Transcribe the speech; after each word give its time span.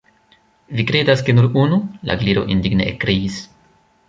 "Vi 0.79 0.85
kredas 0.91 1.21
ke 1.27 1.35
nur 1.39 1.49
unu?" 1.65 1.79
la 2.11 2.17
Gliro 2.23 2.47
indigne 2.57 2.89
ekkriis. 2.95 3.39